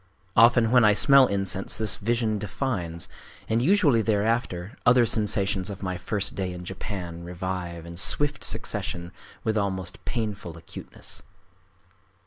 Often 0.35 0.71
when 0.71 0.83
I 0.83 0.95
smell 0.95 1.27
incense, 1.27 1.77
this 1.77 1.97
vision 1.97 2.39
defines; 2.39 3.07
and 3.47 3.61
usually 3.61 4.01
thereafter 4.01 4.75
other 4.83 5.05
sensations 5.05 5.69
of 5.69 5.83
my 5.83 5.95
first 5.95 6.33
day 6.33 6.53
in 6.53 6.65
Japan 6.65 7.23
revive 7.23 7.85
in 7.85 7.95
swift 7.97 8.43
succession 8.43 9.11
with 9.43 9.57
almost 9.59 10.03
painful 10.03 10.57
acuteness. 10.57 11.21